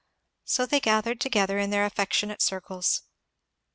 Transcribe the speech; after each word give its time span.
So 0.45 0.65
they 0.65 0.79
gathered 0.79 1.21
together 1.21 1.59
in 1.59 1.69
their 1.69 1.85
affectionate 1.85 2.41
circles. 2.41 3.03